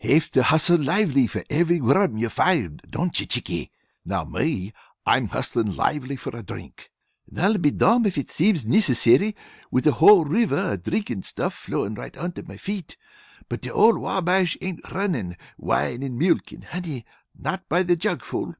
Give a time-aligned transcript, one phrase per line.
[0.00, 3.72] Have to hustle lively for every worm you find, don't you, Chickie?
[4.04, 4.72] Now me,
[5.04, 6.92] I'm hustlin' lively for a drink,
[7.28, 9.34] and I be domn if it seems nicessary
[9.72, 12.96] with a whole river of drinkin' stuff flowin' right under me feet.
[13.48, 17.04] But the old Wabash ain't runnin "wine and milk and honey"
[17.36, 18.54] not by the jug full.